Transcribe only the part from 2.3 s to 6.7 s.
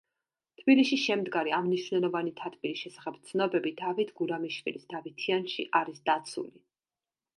თათბირის შესახებ ცნობები დავით გურამიშვილის „დავითიანში“ არის დაცული.